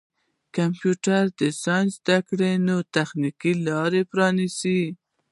[0.45, 1.23] د کمپیوټر
[1.63, 4.81] ساینس زدهکړه نوې تخنیکي لارې پرانیزي.